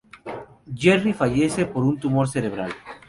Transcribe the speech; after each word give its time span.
Gerry 0.73 1.13
fallece 1.13 1.67
por 1.67 1.83
un 1.83 1.99
tumor 1.99 2.27
cerebral. 2.27 2.71